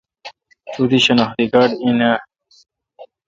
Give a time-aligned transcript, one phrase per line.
[0.73, 2.13] تو دی شناختی کارڈ این اؘ۔